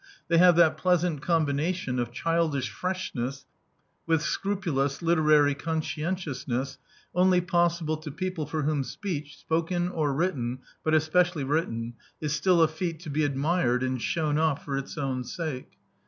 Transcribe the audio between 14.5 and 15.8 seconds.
for its own sake.